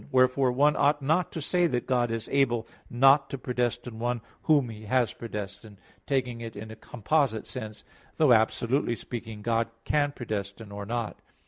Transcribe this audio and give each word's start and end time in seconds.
Wherefore 0.11 0.51
one 0.51 0.75
ought 0.77 1.03
not 1.03 1.31
to 1.33 1.43
say 1.43 1.67
that 1.67 1.85
God 1.85 2.09
is 2.09 2.27
able 2.31 2.67
not 2.89 3.29
to 3.29 3.37
predestinate 3.37 3.99
one 3.99 4.21
whom 4.41 4.69
He 4.69 4.85
has 4.85 5.13
predestinated, 5.13 5.79
taking 6.07 6.41
it 6.41 6.55
in 6.55 6.71
a 6.71 6.75
composite 6.75 7.45
sense, 7.45 7.83
thought, 8.15 8.31
absolutely 8.31 8.95
speaking, 8.95 9.43
God 9.43 9.69
can 9.85 10.11
predestinate 10.11 10.73
or 10.73 10.87
not. 10.87 11.19